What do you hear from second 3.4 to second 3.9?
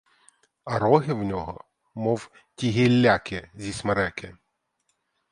зі